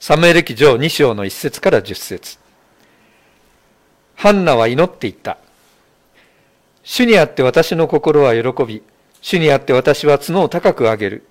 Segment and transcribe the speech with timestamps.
[0.00, 2.38] サムエル記上2章の1節から10節
[4.14, 5.38] ハンナは祈っていった。
[6.84, 8.82] 主にあって私の心は喜び、
[9.20, 11.26] 主にあって私は角を高く上げる。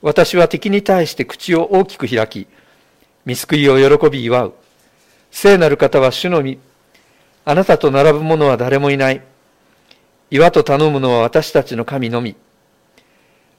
[0.00, 2.46] 私は敵に対して口を大きく開き、
[3.26, 4.54] 見救いを喜び祝う。
[5.30, 6.58] 聖なる方は主のみ。
[7.44, 9.22] あなたと並ぶ者は誰もいない。
[10.30, 12.34] 岩と頼むのは私たちの神のみ。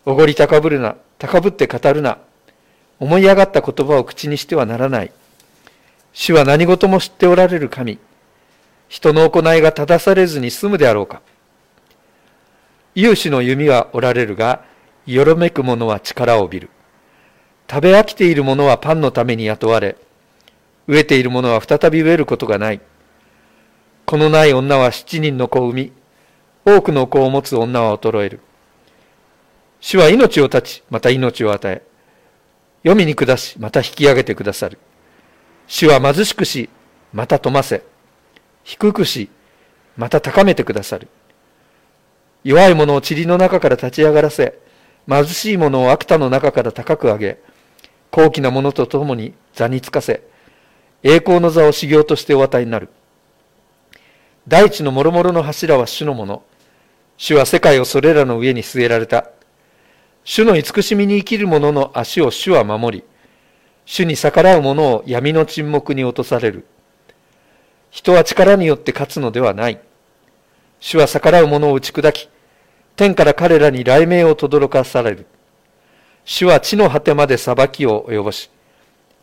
[0.05, 2.17] おごり高ぶるな、高ぶって語るな。
[2.99, 5.11] 思い上がった言葉を口にしてはならない。
[6.13, 7.99] 主は何事も知っておられる神。
[8.89, 11.21] 人の行いが正されずに済むであろうか。
[12.95, 14.63] 勇士の弓はおられるが、
[15.05, 16.69] よろめく者は力を帯びる。
[17.69, 19.97] 食べ飽きている者はパンのために雇われ、
[20.87, 22.81] 飢えている者は再び飢えることがない。
[24.05, 25.91] このない女は七人の子を産み、
[26.65, 28.39] 多くの子を持つ女は衰える。
[29.81, 31.83] 主は命を絶ち、また命を与え、
[32.87, 34.79] 読みに下し、また引き上げてくださる。
[35.67, 36.69] 主は貧しくし、
[37.11, 37.83] また富ませ、
[38.63, 39.29] 低くし、
[39.97, 41.09] また高めてくださる。
[42.45, 44.57] 弱い者を塵の中から立ち上がらせ、
[45.05, 47.39] 貧しい者を悪田の中から高く上げ、
[48.09, 50.23] 高貴な者と共に座につかせ、
[51.03, 52.87] 栄光の座を修行としてお与えになる。
[54.47, 56.41] 大地の諸々の柱は主のもの。
[57.17, 59.29] 主は世界をそれらの上に据えられた。
[60.29, 63.03] 主の慈しみに生きる者の足を主は守り、
[63.85, 66.67] 主に逆らう者を闇の沈黙に落とされる。
[67.91, 69.79] 人は力によって勝つのではない。
[70.81, 72.27] 主は逆らう者を打ち砕き、
[72.97, 75.27] 天から彼らに雷鳴を轟かされる。
[76.25, 78.49] 主は地の果てまで裁きを及ぼし、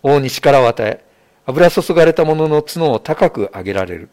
[0.02, 1.04] 王に力を与え、
[1.44, 4.08] 油注がれた者の角を高く上げられる。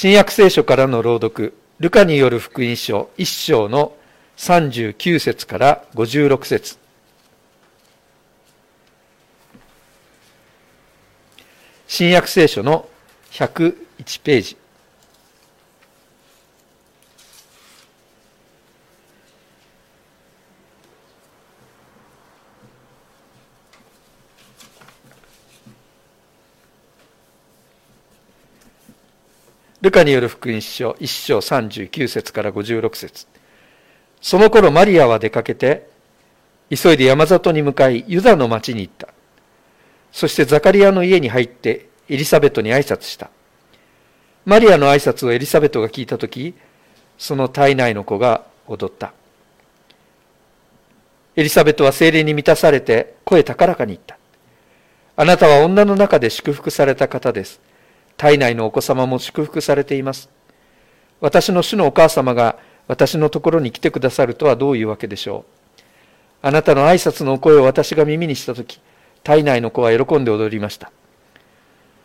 [0.00, 3.96] 新約聖書からの朗読、ルカによる福音書1章の
[4.36, 6.78] 39節から56節
[11.88, 12.88] 新約聖書の
[13.32, 14.56] 101ページ。
[29.88, 33.26] ルカによる福音書1章39節から56節。
[34.20, 35.88] その頃マリアは出かけて
[36.68, 39.08] 急いで山里に向かいユダの町に行った。
[40.12, 43.30] そしてザカリアの家に入ってエリザベトに挨拶した。
[44.44, 46.54] マリアの挨拶をエリザベトが聞いた時
[47.16, 49.14] その体内の子が踊った。
[51.34, 54.18] エリザベトは精霊に満たされて声高らかに言った。
[55.16, 57.67] あなたは女の中で祝福された方です。
[58.18, 60.28] 体内のお子様も祝福されています。
[61.20, 62.58] 私の主のお母様が
[62.88, 65.58] 私のところに来てくださるとはどういうわけでしょう。
[66.42, 68.80] あなたの挨拶の声を私が耳にしたとき、
[69.22, 70.90] 体内の子は喜んで踊りました。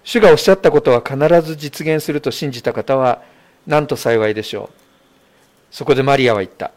[0.03, 3.23] 主がおっしゃったことは必ず実現すると信じた方は、
[3.65, 4.77] なんと幸いでしょう。
[5.71, 6.71] そこでマリアは言った。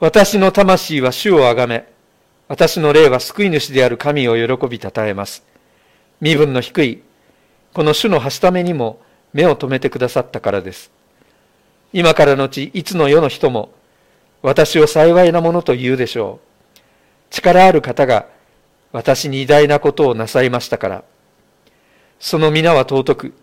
[0.00, 1.86] 私の魂は主をあがめ、
[2.48, 5.44] 私の霊は救い主である神を喜びたたえます。
[6.20, 7.02] 身分の低い
[7.72, 9.00] この主のはしためにも
[9.32, 10.90] 目を留めてくださったからです。
[11.92, 13.70] 今からのちいつの世の人も
[14.42, 16.46] 私を幸いなものと言うでしょう。
[17.28, 18.26] 力ある方が
[18.92, 21.04] 私に偉大なことをなさいましたから。
[22.18, 23.34] その皆は尊く、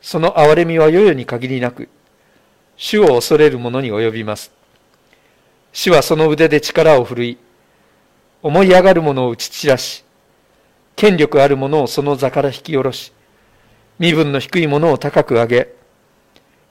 [0.00, 1.88] その憐れみは世々に限りなく、
[2.76, 4.50] 主を恐れる者に及びます。
[5.72, 7.38] 主はその腕で力を振るい、
[8.42, 10.04] 思い上がる者を打ち散らし、
[10.96, 13.12] 権力ある者をその座から引き下ろし、
[13.98, 15.74] 身分の低い者を高く上げ、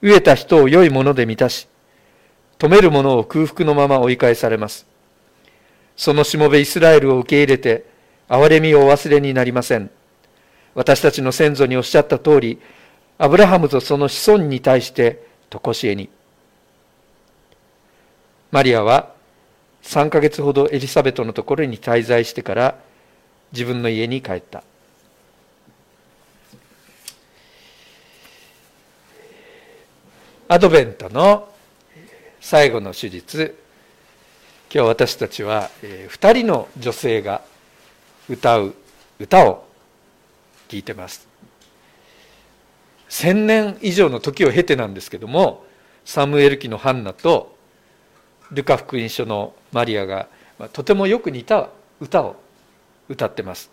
[0.02, 1.68] 飢えた人を良いもので満たし、
[2.58, 4.86] 止める者を空腹のまま追い返されます。
[5.96, 7.86] そのしもべイスラエルを受け入れて、
[8.28, 9.90] 憐れみをお忘れになりません。
[10.76, 12.60] 私たちの先祖におっしゃった通り、
[13.18, 16.10] アブラハムとその子孫に対して、とこしえに。
[18.52, 19.14] マリアは
[19.84, 22.80] 3ヶ月ほどエリザベトのところに滞在してから、
[23.52, 24.64] 自分の家に帰った。
[30.48, 31.48] アドベントの
[32.40, 33.58] 最後の手術。
[34.74, 37.42] 今日私たちは2人の女性が
[38.30, 38.76] 歌う
[39.20, 39.68] 歌を
[40.68, 41.28] 聞いてます。
[43.10, 45.66] 千年以上の時を経てなんですけども
[46.06, 47.56] サムエル記のハンナと
[48.52, 50.28] ルカ福音書のマリアが
[50.74, 51.70] とてもよく似た
[52.00, 52.36] 歌を
[53.10, 53.70] 歌ってます。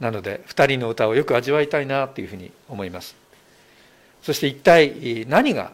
[0.00, 3.16] なので2人の歌をよく味わいたいなというふうに思います。
[4.22, 5.72] そして一体何が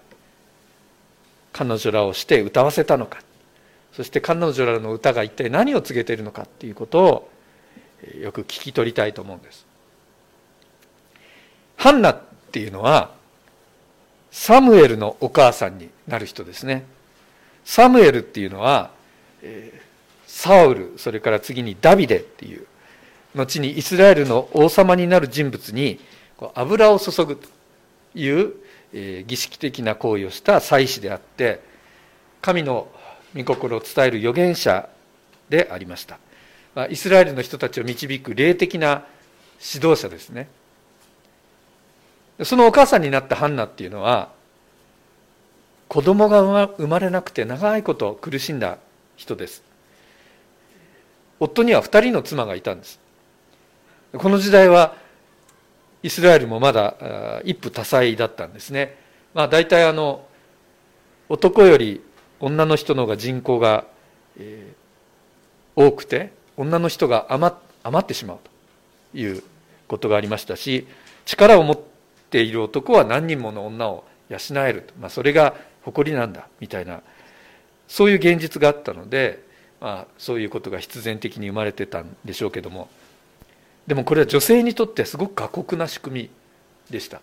[1.52, 3.20] 彼女らをして歌わせたのか。
[3.92, 7.30] そして彼女らの歌が一体何を告げているのかっていうことを
[8.20, 9.66] よく聞き取りたいと思うんです。
[11.76, 12.20] ハンナっ
[12.52, 13.12] ていうのは
[14.30, 16.84] サムエルのお母さんになる人ですね。
[17.64, 18.90] サムエルっていうのは、
[19.42, 19.87] えー、
[20.28, 22.66] サウルそれから次にダビデっていう
[23.34, 25.98] 後にイスラエルの王様になる人物に
[26.54, 27.48] 油を注ぐと
[28.14, 28.52] いう、
[29.26, 31.60] 儀式的な行為をした祭司であって
[32.40, 32.88] 神の
[33.34, 34.88] 御心を伝える預言者
[35.48, 36.18] でありました、
[36.88, 39.04] イスラエルの人たちを導く霊的な
[39.74, 40.48] 指導者ですね。
[42.44, 44.30] そのお母さんになったハンナっていうのは
[45.88, 48.78] 子供が生まれなくて長いこと苦しんだ
[49.16, 49.67] 人です。
[51.40, 53.00] 夫には2人の妻がいたんです。
[54.12, 54.96] この時代は
[56.02, 58.96] イスラエルもまだ一夫多妻だったんですね。
[59.34, 60.26] まあ大体あの
[61.28, 62.02] 男より
[62.40, 63.84] 女の人の方が人口が、
[65.74, 68.38] 多くて女の人が余余ってしまう
[69.12, 69.42] という
[69.88, 70.86] ことがありましたし
[71.24, 71.80] 力を持っ
[72.30, 77.02] ている男は何人もの女を養えると、まあ、それが誇りなんだみたいな
[77.88, 79.42] そういう現実があったので、
[79.80, 82.88] まあ、そういうことが必然的に生まれてたんでしょうけども。
[83.86, 86.30] でもこれは女性にとってすごく過酷な仕組み
[86.90, 87.20] でした。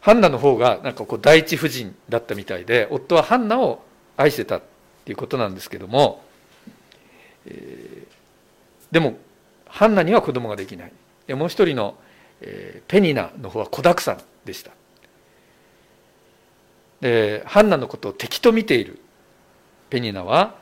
[0.00, 3.82] ハンナの方がなんかこう第一夫人だったみたいで夫はハンナを
[4.16, 4.62] 愛してたっ
[5.04, 6.22] ていうことなんですけども、
[7.44, 9.16] えー、でも
[9.66, 10.92] ハンナには子供ができない。
[11.26, 11.96] でもう一人の、
[12.40, 14.70] えー、ペニナの方は子だくさんでした。
[17.00, 19.00] でハンナのことを敵と見ている。
[19.90, 20.54] ペニナは、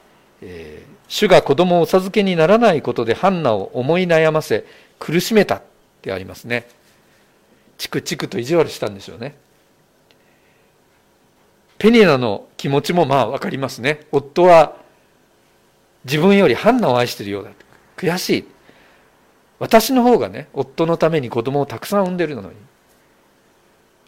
[0.43, 4.65] えー、主が子供をお授けにならないことでハンナを思い悩ませ
[4.99, 5.63] 苦しめたっ
[6.03, 6.67] てありますね。
[7.79, 9.35] チクチクと意地悪したんでしょうね。
[11.79, 14.07] ペニナの気持ちもまあ分かりますね。
[14.13, 14.77] 夫は
[16.05, 17.51] 自分よりハンナを愛しているようだ。
[17.97, 18.49] 悔しい。
[19.59, 22.49] 私の方がね夫のために子供をたくさん産んでるのに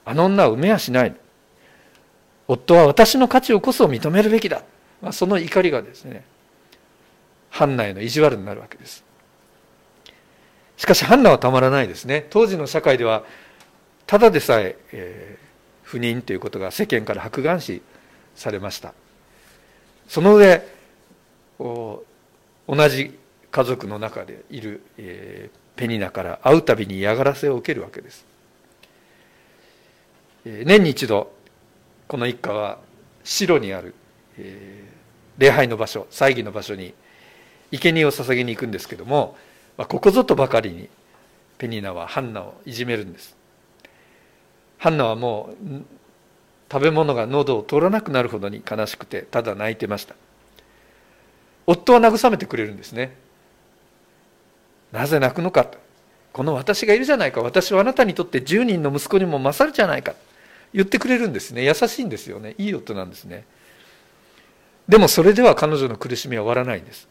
[0.04, 1.14] あの女は産めやしない。
[2.48, 4.62] 夫は私の価値をこそ認めるべきだ、
[5.02, 6.24] まあ、その怒りがですね
[7.50, 9.04] ハンナへの意地悪になるわけです。
[10.76, 12.26] しかしハンナはたまらないですね。
[12.30, 13.24] 当時の社会では
[14.06, 17.82] ただでさええー、不妊ということが世間から白眼視
[18.34, 18.92] されました。
[20.08, 20.62] その上
[21.58, 22.04] 同
[22.88, 23.18] じ
[23.50, 28.26] 家族の中でいる、えー、ペニナから会うたびに嫌がらせを受けるわけです、
[30.44, 31.32] えー、年に一度
[32.06, 32.78] この一家は
[33.24, 33.94] 白にある、
[35.38, 36.94] 礼拝の場所祭儀の場所に
[37.70, 39.36] 生贄を捧げに行くんですけども、
[39.76, 40.88] まあ、ここぞとばかりに
[41.58, 43.36] ペニーナはハンナをいじめるんです。
[44.78, 45.82] ハンナはもう
[46.70, 50.14] 食べ物が喉を通らなくなるほどに悲しくてただ泣いてました。
[51.66, 53.16] 夫は慰めてくれるんですね。
[54.92, 55.66] なぜ泣くのか
[56.32, 57.40] この私がいるじゃないか。
[57.40, 60.14] 私はあなたにとって10人の息子にも勝るじゃないか。
[60.74, 61.64] 言ってくれるんですね。
[61.64, 62.54] 優しいんですよね。
[62.58, 63.44] いい夫なんですね。
[64.88, 67.08] でもそれでは彼女の苦しみは終わらないんです。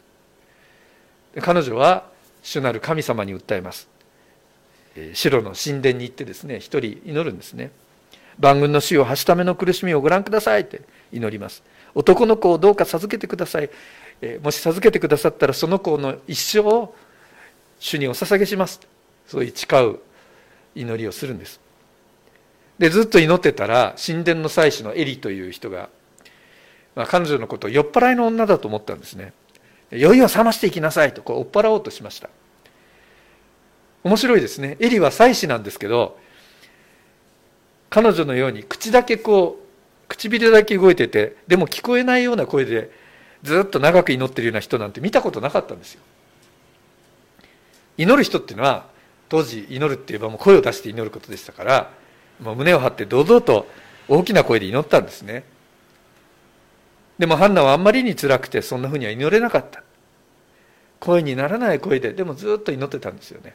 [1.40, 2.08] 彼女は
[2.42, 3.88] 主なる神様に訴えます。
[5.14, 7.70] 白の神殿に行ってですね一人祈るんですね
[8.38, 10.82] 万軍の死を発しための苦しみをご覧くださいって
[11.12, 11.62] 祈ります
[11.94, 13.70] 男の子をどうか授けてください
[14.42, 16.94] もし授けてくださったらその子の一生を
[17.78, 18.80] 主にお捧げします
[19.26, 20.00] そういう誓う
[20.74, 21.60] 祈りをするんです。
[22.78, 25.88] でずっと祈ってたら神殿の祭司のエリという人が、
[27.04, 29.34] 彼女のことを酔っ払いの女だと思ったんですね
[29.90, 32.28] 酔いを覚ましていきなさいとこう追っ払おうとしました。
[34.02, 34.76] 面白いですね。
[34.78, 36.18] エリは祭司なんですけど
[37.90, 42.90] 彼女のように口だけこう唇だけ動いててでも聞こえないような声で
[43.42, 46.00] ずっと長く祈ってるような人なんて見たことなかったんですよ。
[47.96, 48.86] 祈る人っていうのは
[49.28, 51.90] 当時祈るって言えばもう声を出して祈ることでしたから
[52.40, 53.66] もう胸を張って堂々と
[54.08, 55.44] 大きな声で祈ったんですね。
[57.18, 59.82] でもハンナはあんまりに辛くてそんなふうには祈れなかった。
[61.00, 63.54] 声にならない声ででもずっと祈ってたんですよね。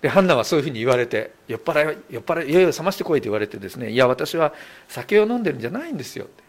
[0.00, 4.52] でハンナはそういうふうに言われて酔っ払い酔っ払いいよいよ冷ましてこいと言われてですねいや私は
[4.88, 6.42] 酒を飲んでるんじゃないんですよって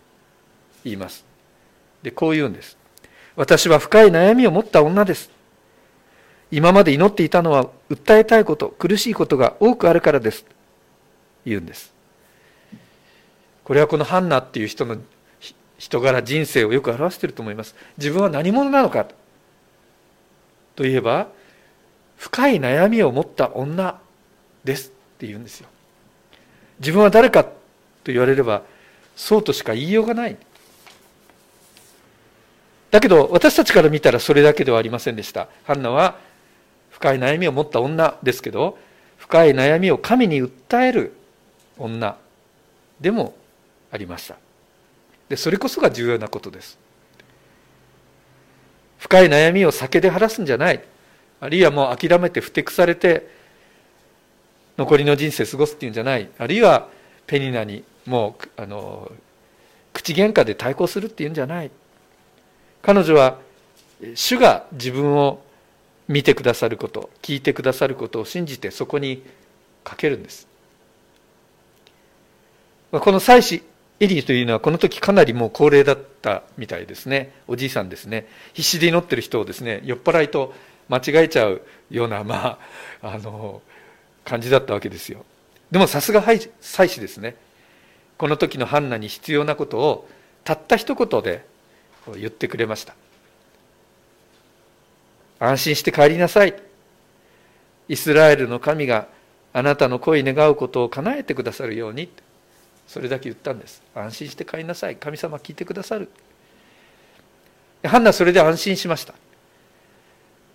[0.83, 1.23] 言います。
[2.01, 2.77] でこう言うんです。
[3.35, 5.29] 私は深い悩みを持った女です。
[6.51, 10.45] 今まで祈っていたのは訴えたいこと苦しいことが多くあるからです。
[11.45, 11.92] 言うんです。
[13.63, 14.97] これはこのハンナっていう人の
[15.77, 17.75] 人柄人生をよく表していると思います。
[17.97, 19.07] 自分は何者なのか
[20.75, 21.27] といえば
[22.17, 23.99] 深い悩みを持った女
[24.63, 25.67] ですって言うんですよ。
[26.79, 27.51] 自分は誰かと
[28.05, 28.63] 言われれば
[29.15, 30.37] そうとしか言いようがない。
[32.91, 35.47] だけど私たちから見たらそれだけではありませんでした。
[35.63, 36.17] ハンナは
[36.91, 38.77] 深い悩みを持った女ですけど
[39.17, 41.13] 深い悩みを神に訴える
[41.77, 42.15] 女
[43.01, 43.33] でも
[43.93, 44.35] ありました。
[45.29, 46.79] でそれこそが重要なことです。
[48.97, 50.83] 深い悩みを酒で晴らすんじゃない。
[51.39, 53.29] あるいはもう諦めてふてくされて
[54.77, 56.27] 残りの人生過ごすっていうんじゃない。
[56.39, 56.89] あるいは
[57.27, 59.11] ペニナにもうあの
[59.93, 61.69] 口喧嘩で対抗するっていうんじゃない。
[62.81, 63.37] 彼女は
[64.15, 65.43] 主が自分を
[66.07, 69.23] 見てくださること聞いてくださることを信じてそこに
[69.83, 70.47] かけるんです。
[72.91, 73.63] この祭司
[74.03, 77.33] エリーというのはこの時かなりもう高齢だったみたいですね。
[77.47, 78.27] おじいさんですね。
[78.53, 80.53] 必死で祈ってる人をですね酔っ払いと
[80.89, 82.59] 間違えちゃうようなま
[83.01, 83.61] あ あの
[84.25, 85.25] 感じだったわけですよ。
[85.71, 86.49] でもさすが祭
[86.89, 87.35] 司ですね。
[88.17, 90.07] この時のハンナに必要なことを
[90.43, 91.45] たった一言で
[92.15, 92.95] 言ってくれました。
[95.39, 96.53] 安心して帰りなさい。
[97.89, 99.07] イスラエルの神が
[99.51, 102.09] あなたの恋願うことを叶えてくださるように。
[102.93, 103.81] それだけ言ったんです。
[103.95, 104.95] 安心して帰りなさい。
[104.97, 106.09] 神様聞いてくださる。
[107.83, 109.15] ハンナそれで安心しました。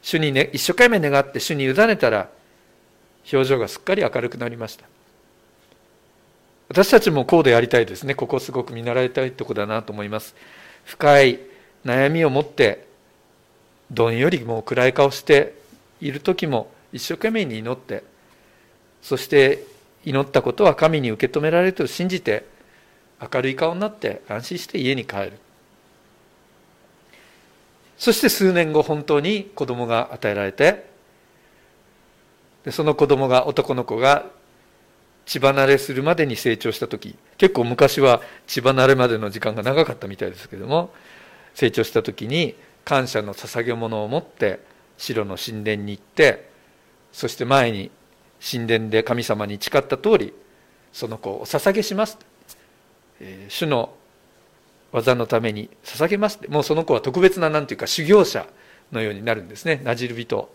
[0.02, 2.28] 主にね一生懸命願って主に委ねたら
[3.32, 4.84] 表情がすっかり明るくなりました。
[6.68, 8.14] 私たちもこうでやりたいですね。
[8.14, 10.36] ここすごく見習いたいとこだなと思います。
[10.84, 11.40] 深い
[11.84, 12.86] 悩みを持って
[13.90, 15.54] どんよりも暗い顔して
[16.00, 18.04] いる時も一生懸命に祈って
[19.02, 19.64] そして
[20.08, 22.46] 祈ったことは神に受け止められると信じて
[23.20, 25.32] 明るい顔になって安心して家に帰る。
[27.98, 30.86] そして数年後本当に子供が与えられて
[32.64, 34.26] でその子供が男の子が
[35.26, 40.90] 血離れするまでに成長した時結構昔は血離れまでの時間が長かったみたいですけども
[41.54, 44.60] 成長した時に感謝の捧げ物を持って
[44.96, 46.48] 白の神殿に行って
[47.12, 47.90] そして前に
[48.40, 50.32] 神殿で神様に誓った通り
[50.92, 52.18] その子を捧げします、
[53.20, 53.92] えー、主の
[54.92, 56.40] 技のために捧げます。
[56.48, 58.46] もうその子は特別な何ていうか修行者
[58.90, 59.80] のようになるんですね。
[59.84, 60.50] なじる人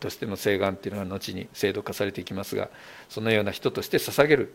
[0.00, 2.68] としての請願っていうのは後に制度化されていきますが
[3.08, 4.54] そのような人として捧げる。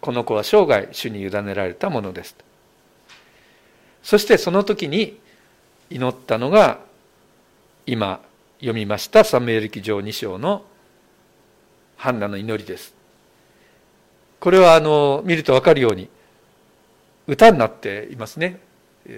[0.00, 2.36] この子は生涯主に委ねられたものです。
[4.02, 5.18] そしてその時に
[5.88, 6.80] 祈ったのが
[7.86, 8.20] 今
[8.58, 10.64] 読みましたサムエル記上2章の
[11.96, 12.94] ハンナの祈りです。
[14.40, 16.08] これはあの見ると分かるように
[17.26, 18.60] 歌になっていますね。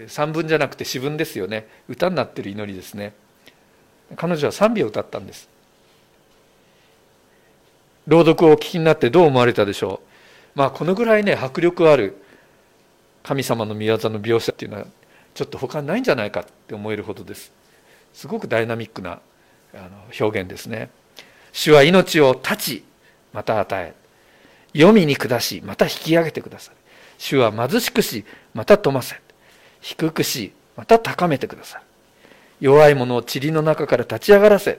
[0.06, 1.66] 三文じゃなくて四文ですよね。
[1.88, 3.12] 歌になっている祈りですね。
[4.16, 5.48] 彼女は賛美を歌ったんです。
[8.06, 10.00] 朗読をお聞きになってどう思われたでしょ
[10.54, 10.58] う。
[10.58, 12.16] まあこのぐらいね迫力ある
[13.22, 14.86] 神様の御業の描写っていうのは
[15.34, 17.52] ちょっと他にないんじゃないかって思えるほどです。
[18.14, 19.20] すごくダイナミックな
[19.74, 20.90] あの表現ですね。
[21.58, 22.84] 主は命を断ち
[23.32, 23.92] また与え
[24.78, 26.74] 読みに下しまた引き上げてください。
[27.18, 28.24] 主は貧しくし
[28.54, 29.16] また富ませ
[29.80, 31.82] 低くしまた高めてください。
[32.60, 34.78] 弱い者を塵の中から立ち上がらせ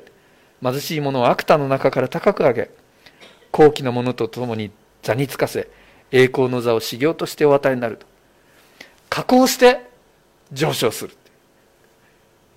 [0.64, 2.70] 貧しい者を悪田の中から高く上げ
[3.52, 4.72] 高貴な者と共に
[5.04, 5.68] 座につかせ
[6.14, 8.06] 栄光の座を修行としてお与えになると。
[9.10, 9.86] 加工して
[10.54, 11.14] 上昇する。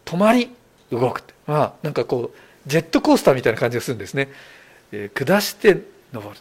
[0.04, 0.48] 止まり
[0.92, 1.24] 動く。
[1.44, 4.28] まあなんかこうジェットコースターみたいな感じがするんですね、
[4.92, 6.40] えー、下して登る。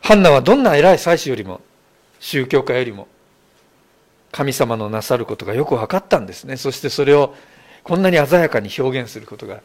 [0.00, 1.60] ハンナはどんな偉い祭司よりも
[2.20, 3.08] 宗教家よりも
[4.30, 6.56] 神様のなさることがよく分かったんですね。
[6.56, 7.34] そしてそれを
[7.82, 9.62] こんなに鮮やかに表現することが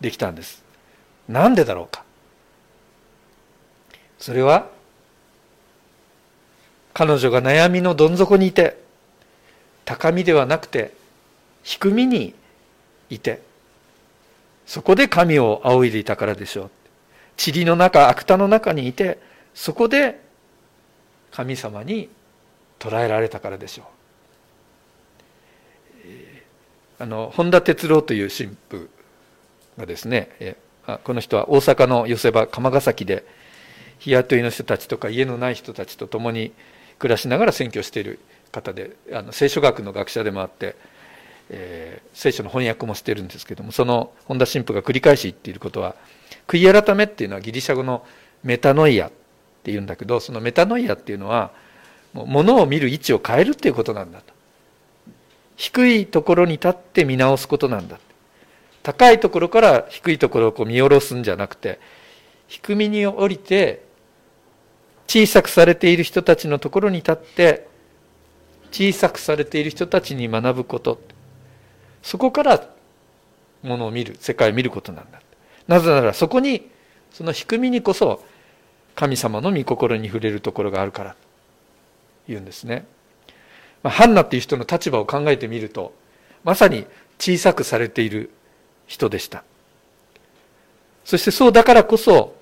[0.00, 0.64] できたんです。
[1.28, 2.02] なんでだろうか。
[4.18, 4.68] それは
[6.92, 8.79] 彼女が悩みのどん底にいて
[9.90, 10.94] 高みではなくて
[11.64, 12.32] 低みに
[13.08, 13.42] いて
[14.64, 16.70] そこで神を仰いでいたからでしょう。
[17.44, 19.18] 塵の中悪田の中にいて
[19.52, 20.20] そこで
[21.32, 22.08] 神様に
[22.78, 23.86] 捉えられたからでしょう。
[27.00, 28.88] あの本田哲郎という神父
[29.76, 30.56] がですね
[31.02, 33.24] この人は大阪の寄せ場釜ヶ崎で
[33.98, 36.52] 日雇いの人たちとか家のない人たちと共に
[37.00, 38.20] 暮らしながら選挙している
[38.52, 40.76] 方であの聖書学の学者でもあって、
[41.50, 45.94] えー、聖書の翻訳もしてるんですけどもその本田神父が繰り返し言っていることは
[46.46, 48.04] 悔い改めっていうのはギリシャ語の
[48.42, 49.12] メタノイアっ
[49.62, 51.52] ていうんだけどそのメタノイアっていうのは
[52.12, 54.40] ものを見る位置を変えるっていうことなんだと。
[55.60, 57.98] 低いところに立って見直すことなんだ
[58.82, 61.78] 高いところから低いところをこう見下ろすんじゃなくて
[62.48, 63.84] 低みに降りて
[65.06, 67.68] 小さくされている人たちのところに立って
[68.70, 71.00] 小さくされている人たちに学ぶこと。
[72.02, 72.66] そこから
[73.62, 75.20] ものを見る世界を見ることなんだ。
[75.68, 76.68] なぜならそこに
[77.12, 78.24] その低みにこそ
[78.94, 81.16] 神様の御心に触れるところがあるから
[82.28, 82.86] 言うんですね、
[83.82, 85.94] まあ、ハンナっていう人の立場を考えてみると
[86.44, 86.86] まさに
[87.18, 88.30] 小さくされている
[88.86, 89.44] 人でした。
[91.04, 92.34] そしてそうだからこそ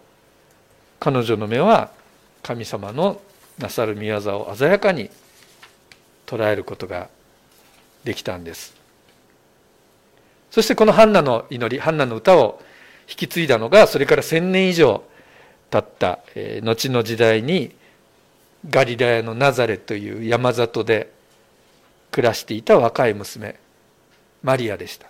[1.01, 1.91] 彼女の目は
[2.43, 3.21] 神様の
[3.59, 5.11] なさる御業を鮮やかに
[6.29, 7.09] 捉えることが
[8.05, 8.77] できたんです。
[10.51, 12.61] そしてこのハンナの祈りハンナの歌を
[13.09, 15.03] 引き継いだのがそれから千年以上
[15.71, 17.75] 経った、えー、後の時代に
[18.69, 21.11] ガリラヤのナザレという山里で
[22.11, 23.57] 暮らしていた若い娘
[24.43, 25.09] マリアでした。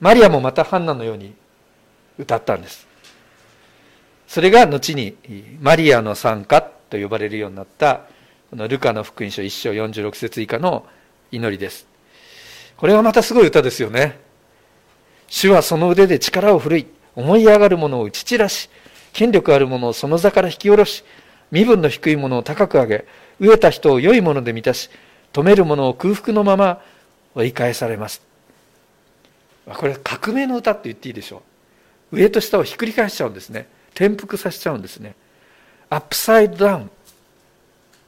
[0.00, 1.34] マリアもまたハンナのように
[2.18, 2.86] 歌ったんです。
[4.26, 5.16] それが後に
[5.60, 8.02] マリアの参加と呼ばれるようになった
[8.52, 10.84] このルカの福音書1章46節以下の
[11.30, 11.86] 祈りです。
[12.76, 14.20] これはまたすごい歌ですよね。
[15.26, 18.68] 主はその腕で力を振るい思い上がる者を打ち散らし
[19.14, 21.02] 権力ある者をその座から引き下ろし
[21.50, 23.06] 身分の低い者を高く上げ
[23.40, 24.90] 飢えた人を良いもので満たし
[25.32, 26.82] 止める者を空腹のまま
[27.34, 28.20] 追い返されます。
[29.66, 31.40] これ革命の歌って言っていいでしょ
[32.12, 32.18] う。
[32.18, 33.66] 上と下をひっくり返しちゃうんですね。
[33.94, 35.14] 転覆させちゃうんですね。
[35.88, 36.90] アップサイドダウン。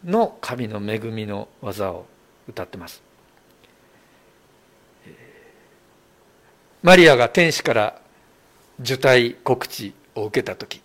[0.05, 2.07] の神の恵みの技を
[2.49, 3.03] 歌ってます。
[6.83, 8.01] マリアが天使から
[8.79, 10.83] 受胎告知を受けた時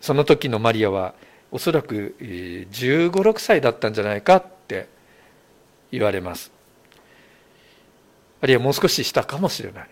[0.00, 1.14] その時のマリアは
[1.50, 4.88] おそらく1 5 6歳だったんじゃないかって
[5.90, 6.50] 言われます。
[8.40, 9.88] あるいはもう少ししたかもしれない。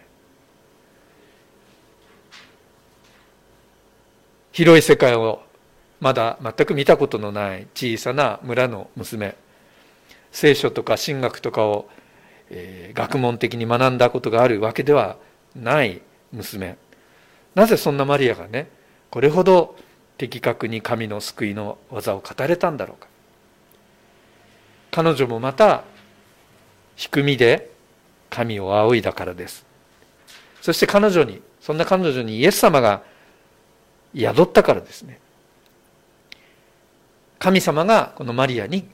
[4.52, 5.42] 広い世界を
[6.00, 9.34] まだ全く見たことのない小さな村の娘。
[10.30, 11.88] 聖書とか神学とかを、
[12.50, 15.16] えー、学問的に学んだことがあるわけでは
[15.56, 16.76] ない娘。
[17.54, 18.68] なぜそんなマリアがね
[19.10, 19.74] これほど
[20.18, 23.08] 的確に神の救いの技を語れたんだろうか。
[24.90, 25.84] 彼女もまた
[26.96, 27.70] 低みで
[28.30, 29.64] 神を仰いだからです。
[30.60, 33.02] そして彼女にそんな彼女にイエス様が
[34.14, 35.20] 宿ったからですね。
[37.38, 38.88] 神様がこのマリアに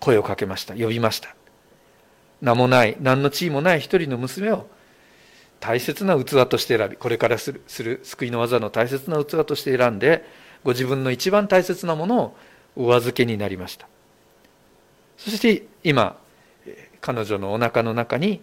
[0.00, 0.74] 声をかけました。
[0.74, 1.34] 呼びました。
[2.40, 4.66] 名もない何の地位もない一人の娘を
[5.60, 10.24] 大切な器として選びこれからするする救いの技の大切な器として選んで
[10.64, 12.36] ご自分の一番大切なものを
[12.74, 13.86] お預けになりました。
[15.16, 16.16] そして今
[17.00, 18.40] 彼女のお腹の中に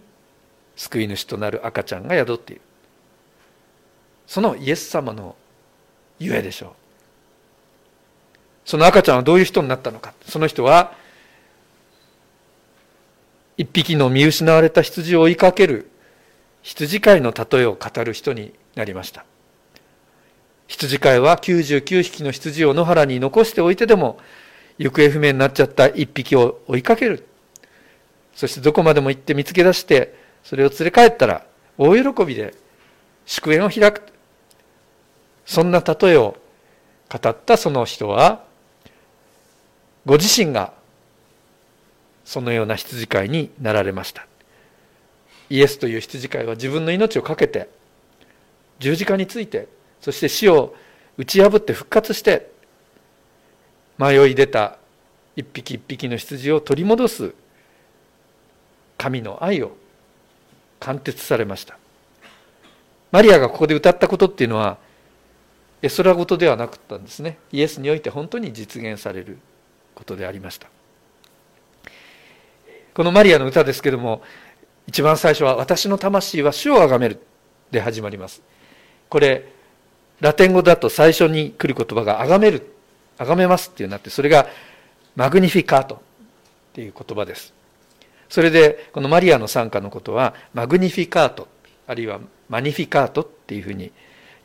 [0.76, 2.62] 救い主となる赤ちゃんが宿っている。
[4.26, 5.36] そのイエス様の
[6.18, 6.79] ゆえでしょう。
[8.70, 10.14] その赤ちゃんはどういう人になったのか。
[10.28, 10.92] その人は
[13.56, 15.90] 一匹の見失われた羊を追いかける
[16.62, 19.24] 羊飼いの例えを語る人になりました。
[20.68, 24.20] 羊飼いは99匹の羊を野原に残しておいてでも
[24.78, 27.26] 行方不明になっちゃった一匹を追いかける。
[28.36, 31.44] そしてどこまでも行って見つけ出してそれを連れ帰ったら
[31.76, 32.54] 大喜びで
[33.26, 34.12] 祝宴を開く。
[35.44, 36.36] そんな例えを
[37.10, 38.48] 語ったその人は
[40.10, 40.72] ご自身が
[42.24, 44.26] そのような羊飼いになられました。
[45.48, 47.68] イエスという羊飼いは自分の命を懸けて
[48.80, 49.68] 十字架について
[50.00, 50.74] そして死を
[51.16, 52.50] 打ち破って復活して
[53.98, 54.78] 迷い出た
[55.36, 57.32] 一匹一匹の羊を取り戻す
[58.98, 59.76] 神の愛を
[60.80, 61.78] 貫徹されました。
[63.12, 64.76] マリアがここで歌ったことっていうのは
[65.82, 67.38] 絵空事ではなかったんですね。
[67.52, 69.38] イエスにおいて本当に実現される。
[70.00, 70.68] ことでありました。
[72.94, 74.22] このマリアの歌ですけども
[74.86, 77.20] 一番最初は「私の魂は主をあがめる」
[77.70, 78.42] で始まります。
[79.10, 79.44] これ
[80.20, 82.74] ラテン語だと最初に来る言葉が「あがめる」
[83.18, 84.48] 「あがめます」っていうなってそれが
[85.16, 85.98] 「マグニフィカート」っ
[86.72, 87.52] ていう言葉です。
[88.30, 91.46] それでこのマリアの参加のことはマグニフィカート
[91.86, 93.92] あるいはマニフィカートっていうふうに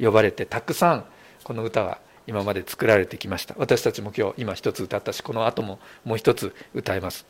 [0.02, 1.06] 呼ばれてたくさん
[1.44, 3.56] この歌は今まで作られてきました。
[3.58, 7.26] 私たちも今日今一つ歌ったしこの後ももう一つ歌います。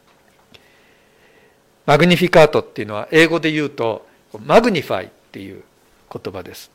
[1.86, 4.08] Magnificat っていうのは英語で言うと
[4.46, 5.64] magnify っていう
[6.12, 6.72] 言葉です。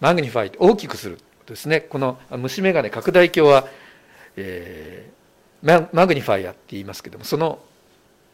[0.00, 1.80] magnify 大きくするですね。
[1.80, 3.68] この虫眼鏡拡大鏡は、
[4.36, 7.58] えー、 magnifier って言いますけどもその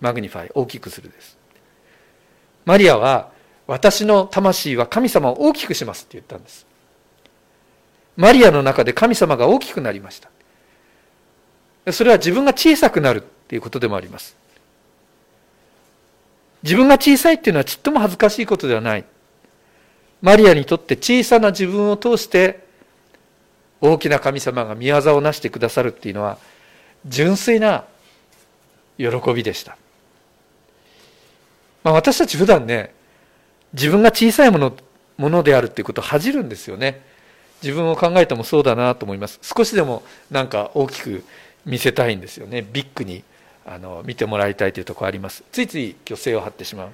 [0.01, 1.39] magnify 大きくするです。
[2.65, 3.33] マリアは
[3.67, 6.67] 私の魂は神様を大きくしますって言ったんです。
[8.17, 10.21] マリアの中で神様が大きくなりまし
[11.85, 11.93] た。
[11.93, 14.37] それは自分が小さくなるっていうことでもあります。
[16.63, 19.05] 自分が小さいっていうのはちっとも恥ずかしいことではない。
[20.21, 22.65] マリアにとって小さな自分を通して
[23.81, 26.39] 大きな神様が見業をなしてくださるっていうのは
[27.05, 27.85] 純粋な
[28.97, 29.77] 喜びでした、
[31.83, 32.95] まあ、私たち普段ね
[33.73, 34.77] 自分が小さいもの
[35.19, 37.05] ものであるっていうことを恥じるんですよね。
[37.63, 39.39] 自分を考えてもそうだなと思います。
[39.43, 41.25] 少しでもなんか大きく
[41.65, 42.67] 見せたいんですよね。
[42.73, 43.23] ビッグに
[43.65, 45.45] あの見てもらいたいというところあります。
[45.53, 46.89] ついつい虚勢を張ってしまう。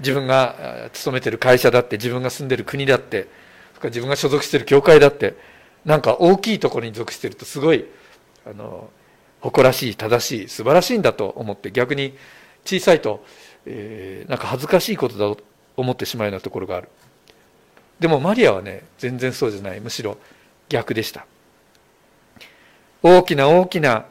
[0.00, 3.28] 自分が勤めてる会社だって自分が住んでる国だって
[3.82, 5.34] 自分が所属してる教会だって
[5.84, 7.84] なんか大きいところに属してるとすごい
[8.46, 8.88] あの
[9.40, 12.14] 誇らしい正しい素晴らしいんだと思って逆に
[12.64, 13.24] 小さいと、
[13.66, 15.44] えー、なんか恥ずかしいことだと
[15.76, 16.88] 思ってしまうようなところがある。
[18.04, 19.80] でもマリアはね全然そうじゃない。
[19.80, 20.18] むしろ
[20.68, 21.24] 逆でした。
[23.02, 24.04] 大きな大きな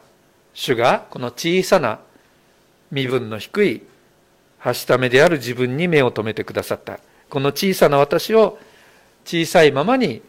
[0.52, 2.00] 主がこの小さな
[2.90, 3.82] 身分の低い
[4.58, 6.98] はしためである自分に目を留めてくださった。
[7.30, 8.58] この小さな私を
[9.24, 10.22] 小さいままに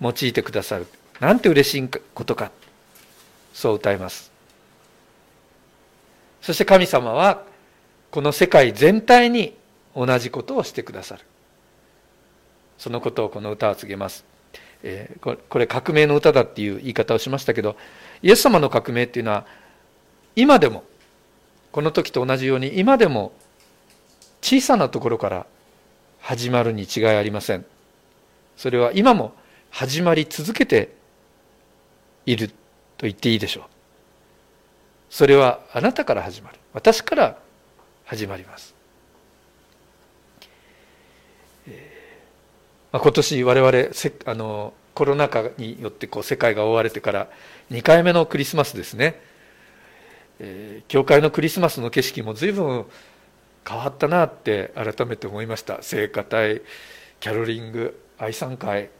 [0.00, 0.86] 用いてくださる。
[1.18, 2.52] なんて嬉しいことか。
[3.52, 4.30] そう歌います。
[6.42, 7.42] そして神様は
[8.12, 9.56] この世界全体に
[9.96, 11.24] 同じことをしてくださる。
[12.78, 14.24] そのことをこの歌は告げます、
[14.82, 17.76] えー、これ革命の歌だっていう言い方をしましたけど
[18.22, 19.46] イエス様の革命っていうのは
[20.36, 20.84] 今でも
[21.72, 23.32] この時と同じように今でも
[24.40, 25.46] 小さなところから
[26.20, 27.66] 始まるに違いありません。
[28.56, 29.34] それは今も
[29.70, 30.94] 始まり続けて
[32.26, 32.54] いると
[33.00, 33.64] 言っていいでしょう。
[35.10, 36.58] それはあなたから始まる。
[36.72, 37.38] 私から
[38.04, 38.74] 始まります、
[41.66, 47.28] えーまあ、今年我々せあのコロナ禍によってこう世界が覆われてから
[47.72, 49.20] 2回目のクリスマスですね、
[50.38, 52.86] えー、教会のクリスマスの景色も随分
[53.68, 55.82] 変わったなって改めて思いました。
[55.82, 56.62] 聖歌隊
[57.18, 58.90] キャロリング愛賛会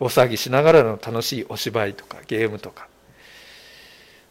[0.00, 2.88] 大騒ぎしながらの楽しいお芝居とかゲームとか、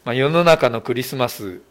[0.04, 1.62] まあ、世の中のクリスマス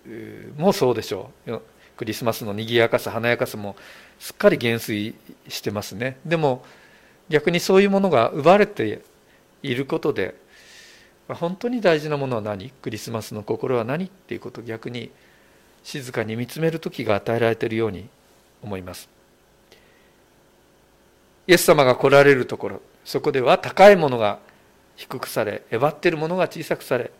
[0.57, 1.59] もそうでしょう。
[1.95, 3.75] クリスマスの賑やかさ華やかさも
[4.19, 5.15] すっかり減衰
[5.47, 6.17] してますね。
[6.25, 6.63] でも
[7.29, 9.01] 逆にそういうものが奪われて
[9.63, 10.35] いることで
[11.27, 12.69] 本当に大事なものは何？
[12.69, 14.05] クリスマスの心は何？
[14.05, 15.11] っていうことを逆に
[15.83, 18.09] 静かに見つめる時が与えられているように
[18.61, 19.07] 思います。
[21.47, 24.39] イエス様が来られるところそこでは高いものが
[24.95, 27.11] 低くされえばっているものが小さくされ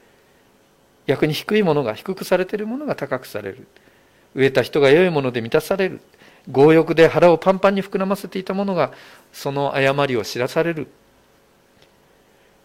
[1.08, 3.68] 逆に低いものが低くされているものが高くされる。
[4.36, 6.02] 飢えた人が良いもので満たされる。
[6.52, 8.92] 強欲で腹をパンパンに膨らませていたものが
[9.34, 10.88] その誤りを知らされる。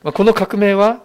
[0.02, 1.02] この革命は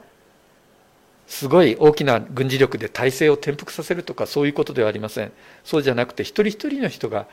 [1.28, 5.32] すごい大きな軍事力で体制を転覆させるとかそういうことではありません。
[5.64, 7.28] そうじゃなくて一人一人の人が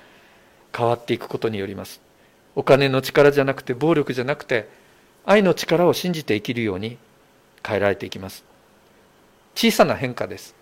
[0.77, 2.01] 変わっていくことによります。
[2.55, 4.69] お金の力じゃなくて暴力じゃなくて
[5.25, 6.99] 愛の力を信じて生きるように
[7.67, 8.45] 変えられていきます。
[9.55, 10.55] 小さな変化です。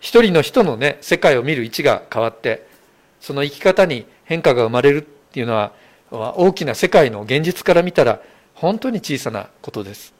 [0.00, 2.67] 一人の人のね世界を見る位置が変わって
[3.20, 5.72] その生き方に変化が生まれるっていうのは
[6.10, 8.20] 大きな世界の現実から見たら
[8.54, 10.14] 本当に小さなことです。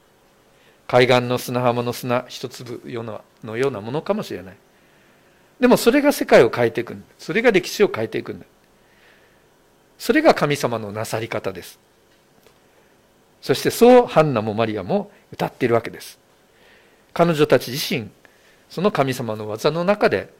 [0.86, 2.82] 海岸の砂浜の砂一粒
[3.44, 4.56] のようなものかもしれない。
[5.60, 7.06] でもそれが世界を変えていくんだ。
[7.18, 8.46] それが歴史を変えていくんだ。
[9.98, 11.78] それが神様のなさり方です。
[13.42, 16.18] そしてそうハンナもマリアも歌っているわけです。
[17.12, 18.08] 彼女たち自身
[18.70, 20.32] その神様の技の中で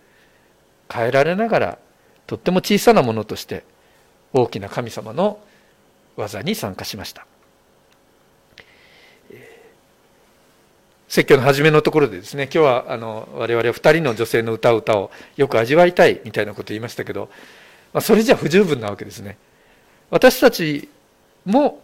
[0.93, 1.79] 変えられながら
[2.29, 3.65] とっても小さなものとして
[4.35, 5.41] 大きな神様の
[6.15, 7.27] 技に参加しました。
[11.09, 17.31] 説教の初めのところでですね今日はあの我々は2人の女性の歌を歌をよく味わいたいみたいなことを言いましたけど、
[17.95, 19.39] まあ、それじゃ不十分なわけですね。
[20.11, 20.91] 私たち
[21.47, 21.81] も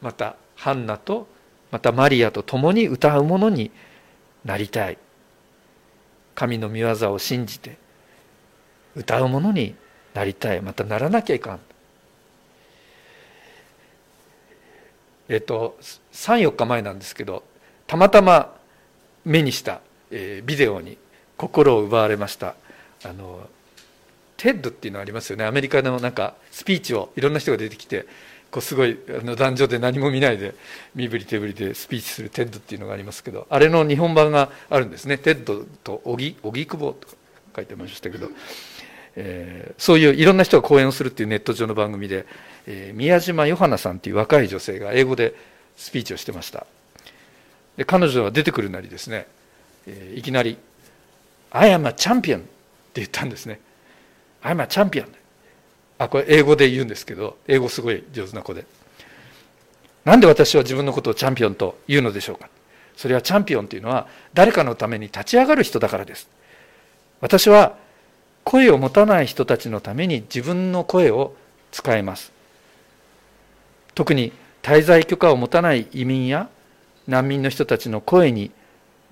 [0.00, 1.26] またハンナと
[1.72, 3.72] またマリアと共に歌うものに
[4.44, 4.98] なりたい。
[6.36, 7.78] 神の御業を信じて
[8.94, 9.74] 歌うものに
[10.18, 10.60] なりたい。
[10.60, 11.60] またならなきゃいかん。
[15.28, 15.78] えっと
[16.12, 17.44] 34日前なんですけど
[17.86, 18.56] たまたま
[19.24, 20.96] 目にした、えビデオに
[21.36, 22.54] 心を奪われました。
[23.04, 23.48] あの
[24.36, 25.44] TED っていうのありますよね。
[25.44, 28.06] アメリカのなんかスピーチをいろんな人が出てきて
[28.50, 30.54] こうすごいあの男女で何も見ないで
[30.94, 35.18] 身振り手振りでスピーチする TED っていうのがありますけどあれの日本版があるんですね。
[35.18, 37.14] TED と荻荻窪とか
[37.56, 38.28] 書いてましたけど。
[39.20, 42.24] えー、そういういろんな人が講演をするっていうネット上の番組で、
[42.68, 45.34] えー、宮島ヨハナさんっていう若い女性が英語で
[45.76, 46.66] スピーチをしてました。
[47.76, 49.26] で彼女は出てくるなりですね、
[49.88, 50.56] えー、いきなり
[51.50, 52.46] 「I am a champion」って
[52.94, 53.60] 言ったんですね
[54.42, 55.06] 「I am a champion」
[55.98, 58.66] あこれ英語で言うんですけど英語すごい上手な子で
[60.04, 62.48] なんで私は自分のことをチャンピオンと言うのでしょうか
[62.96, 66.28] それはチャンピオンというのは誰かのために立ち上がる人だからです
[67.20, 67.76] 私は
[68.48, 71.34] 声を持たない人たちのために自分の声を
[71.70, 72.32] 使えます。
[73.94, 74.32] 特に
[74.62, 76.48] 滞在許可を持たない移民や
[77.06, 78.50] 難民の人たちの声に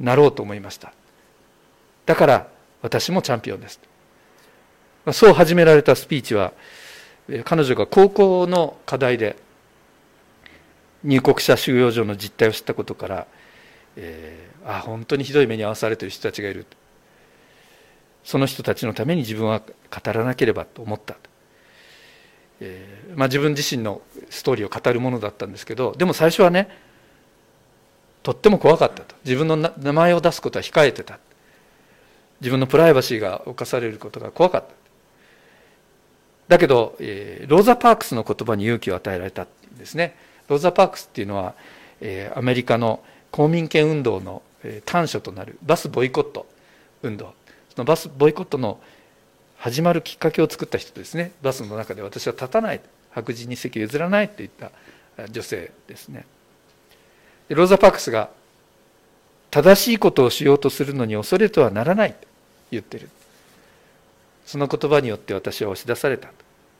[0.00, 0.94] なろうと思いました。
[2.06, 2.48] だから
[2.80, 3.78] 私もチャンピオンです。
[5.12, 6.54] そう始められたスピーチは
[7.44, 9.36] 彼女が高校の課題で
[11.04, 13.26] 入国者収容所の実態を知ったことから
[13.96, 16.66] えー、あ本当にひどい目に遭わされている人たちがいる。
[18.26, 21.16] その人たちのために自分は語らなければと思った、
[22.60, 26.68] えー、まあ、自分自身のストーリーを語るものだったんですけどでも最初はね
[28.26, 29.14] とっても怖かったと。
[29.24, 31.20] 自分の名前を出すことは控えてた。
[32.40, 34.74] 自分のプライバシーが侵されることが怖かった。
[36.48, 39.46] だけど、えー、ローザ・パークスの言葉に勇気を与えられたん
[39.78, 40.16] ですね。
[40.48, 41.54] ローザ・パークスっていうのは、
[42.00, 42.98] えー、アメリカの
[43.30, 44.42] 公民権運動の
[44.84, 46.48] 端緒となるバスボイコット
[47.04, 47.32] 運動。
[47.76, 48.80] そのバスボイコットの
[49.58, 51.32] 始まるきっかけを作った人ですね。
[51.42, 52.80] バスの中で私は立たない。
[53.10, 54.70] 白人に席譲らないといった
[55.30, 56.26] 女性ですね。
[57.48, 58.30] ローザ・パックスが
[59.50, 62.18] 正しいことをしようとするのに恐れとはならないと
[62.70, 63.08] 言ってる。
[64.46, 66.34] その言葉によって私は押し出されたと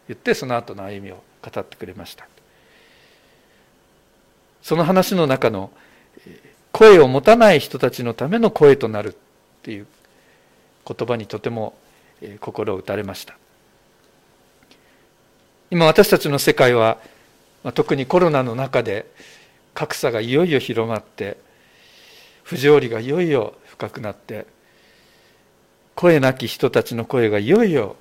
[0.08, 2.26] 言ってその後の歩みを語ってくれました。
[4.62, 5.70] その話の中の
[6.72, 9.16] 「声を持たない人たちのための声となるっ
[9.62, 9.86] ていう
[10.86, 11.74] 言葉にとても
[12.40, 13.36] 心を打たれました。
[15.70, 16.98] 今私たちの世界は
[17.74, 19.06] 特にコロナの中で
[19.74, 21.36] 格差がいよいよ広まって
[22.44, 24.46] 不条理がいよいよ深くなって
[25.96, 27.96] 声なき人たちの声がいよいよ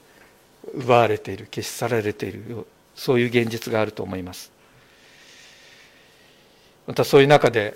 [0.75, 4.51] 奪われている消し去られているそういう現実があると思います。
[6.85, 7.75] またそういう中で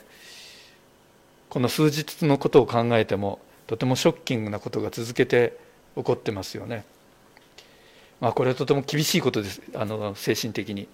[1.50, 3.40] この数日のことを考えても
[3.70, 5.56] とてもショッキングなことが続けて
[5.96, 6.86] 起こってますよね。
[8.20, 10.88] まあ、これはとても厳しいことですあの精神的に。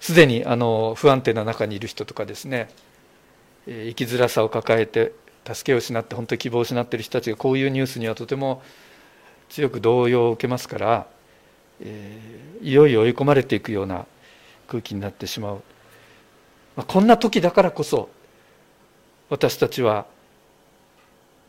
[0.00, 2.70] すでにあの不安定な中にいる人とかですね
[3.66, 5.12] 生きづらさを抱えて
[5.46, 8.62] 助けを失って本当に希望を失っている人たちがこういうニュースにはとても
[9.50, 11.06] 強く動揺を受けますから、
[11.82, 14.06] えー、いよいよ追い込まれていくような
[14.66, 15.62] 空気になってしまう、
[16.76, 18.08] まあ、こんな時だからこそ
[19.28, 20.06] 私たちは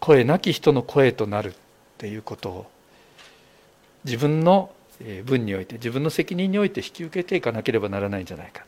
[0.02, 1.54] 声なき人の声となるっ
[2.00, 2.72] ていうことを
[4.04, 4.72] 自分の
[5.26, 8.66] 分において自分の責任において引き受けていかなければならないんじゃないか、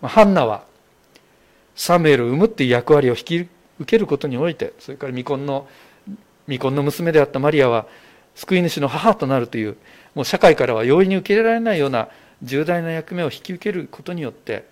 [0.00, 0.64] まあ、ハンナは
[1.74, 3.48] サムエルを産むっていう役割を引き受
[3.84, 5.66] けることにおいてそれから未婚の
[6.46, 7.86] 未婚の娘であったマリアは
[8.34, 9.76] 救い主の母となるという
[10.14, 12.08] もう社会からは容易に受け入れられないような
[12.42, 14.64] 重大な役目を引き受けることによって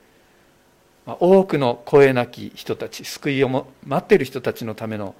[1.06, 3.48] 多くの声なき人たち救いを
[3.86, 5.14] 待っている人たちのための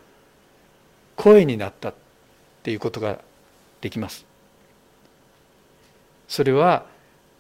[1.19, 1.95] 声になったっ
[2.63, 3.19] ていうことが
[3.81, 4.25] できます。
[6.29, 6.87] それは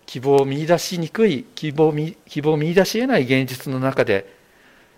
[0.05, 1.95] 希望を見出しにくい希望
[2.27, 4.35] 希望を見出し得ない現実の中で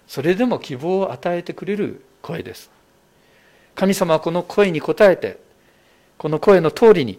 [0.07, 2.71] それでも希望を与えてくれる声です。
[3.75, 5.39] 神様はこの声に応えて
[6.17, 7.19] この声の通りに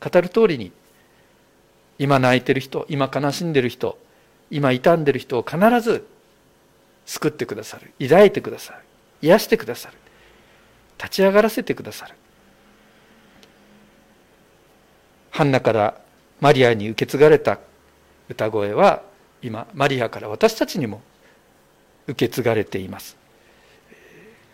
[0.00, 0.70] 語る通りに
[1.98, 3.98] 今泣いてる人今悲しんでる人
[4.50, 6.06] 今傷んでる人を必ず
[7.06, 7.92] 救ってくださる。
[8.00, 8.78] 抱いてくださる。
[9.22, 10.05] 癒してくださる。
[10.98, 12.14] 立ち上がらせてくださる。
[15.30, 16.00] ハンナから
[16.40, 17.58] マリアに受け継がれた
[18.28, 19.02] 歌声は
[19.42, 21.02] 今マリアから私たちにも
[22.06, 23.16] 受け継がれています。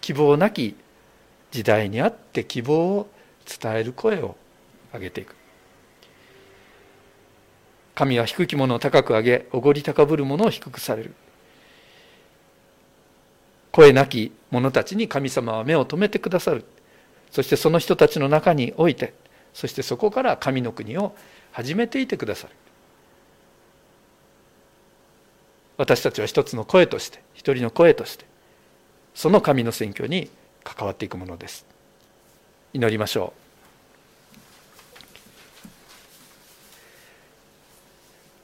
[0.00, 0.76] 希望なき
[1.52, 3.08] 時代にあって希望を
[3.46, 4.36] 伝える声を
[4.92, 5.36] 上げていく。
[7.94, 11.14] 神は低き者を高く上げおごり高ぶる者を低くされる。
[13.72, 16.64] 声なき者たちに神様は目を留めてくださる。
[17.30, 19.14] そしてその人たちの中において
[19.54, 21.14] そしてそこから神の国を
[21.50, 22.54] 始めていてくださる。
[25.78, 28.26] 私たちは一つの声として一人の声として
[29.14, 30.30] その神の選挙に
[30.62, 31.66] 関わっていくものです。
[32.74, 33.42] 祈りましょう。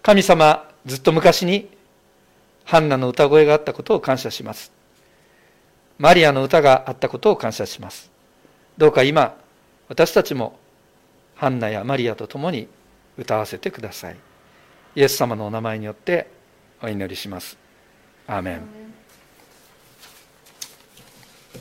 [0.03, 1.69] 神様ずっと昔に
[2.65, 4.78] ハンナの歌声があったことを感謝します。
[5.99, 8.11] マリアの歌があったことを感謝します。
[8.77, 9.37] どうか今
[9.89, 10.59] 私たちも
[11.35, 12.69] ハンナやマリアと共に
[13.17, 14.17] 歌わせてください。
[14.95, 16.31] イエス様のお名前によって
[16.83, 17.59] お祈りします。
[18.27, 18.88] アーメン。